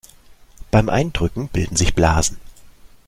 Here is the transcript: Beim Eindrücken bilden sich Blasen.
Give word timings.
Beim 0.71 0.89
Eindrücken 0.89 1.47
bilden 1.49 1.75
sich 1.75 1.93
Blasen. 1.93 2.39